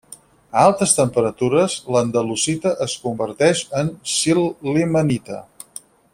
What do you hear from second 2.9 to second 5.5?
converteix en sil·limanita.